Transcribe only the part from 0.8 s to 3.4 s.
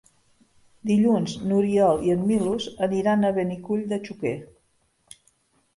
Dilluns n'Oriol i en Milos aniran a